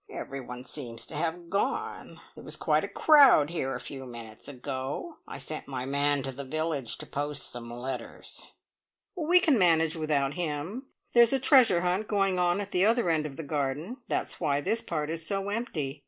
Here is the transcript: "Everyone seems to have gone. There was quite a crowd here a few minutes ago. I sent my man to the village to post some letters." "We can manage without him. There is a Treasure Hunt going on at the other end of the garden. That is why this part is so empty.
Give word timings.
"Everyone 0.09 0.65
seems 0.65 1.05
to 1.05 1.15
have 1.15 1.47
gone. 1.51 2.19
There 2.33 2.43
was 2.43 2.55
quite 2.57 2.83
a 2.83 2.87
crowd 2.87 3.51
here 3.51 3.75
a 3.75 3.79
few 3.79 4.07
minutes 4.07 4.47
ago. 4.47 5.17
I 5.27 5.37
sent 5.37 5.67
my 5.67 5.85
man 5.85 6.23
to 6.23 6.31
the 6.31 6.43
village 6.43 6.97
to 6.97 7.05
post 7.05 7.51
some 7.51 7.69
letters." 7.69 8.51
"We 9.15 9.39
can 9.39 9.59
manage 9.59 9.95
without 9.95 10.33
him. 10.33 10.87
There 11.13 11.21
is 11.21 11.33
a 11.33 11.39
Treasure 11.39 11.81
Hunt 11.81 12.07
going 12.07 12.39
on 12.39 12.59
at 12.61 12.71
the 12.71 12.83
other 12.83 13.11
end 13.11 13.27
of 13.27 13.37
the 13.37 13.43
garden. 13.43 13.97
That 14.07 14.23
is 14.25 14.41
why 14.41 14.59
this 14.59 14.81
part 14.81 15.11
is 15.11 15.27
so 15.27 15.49
empty. 15.49 15.99